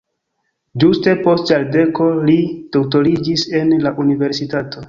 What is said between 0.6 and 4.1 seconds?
Ĝuste post jardeko li doktoriĝis en la